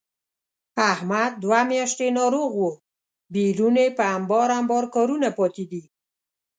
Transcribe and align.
احمد 0.91 1.31
دوه 1.43 1.61
میاشتې 1.69 2.07
ناروغه 2.17 2.55
و، 2.65 2.79
بېرون 3.33 3.75
یې 3.81 3.87
په 3.97 4.03
امبار 4.17 4.49
امبار 4.59 4.83
کارونه 4.95 5.27
پاتې 5.37 5.63
دي. 5.71 5.83